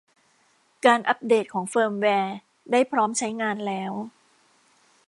[0.85, 2.35] การอัพเดตของเฟิร์มแวร์
[2.71, 3.93] ได้พร้อมใช้งานแล้ว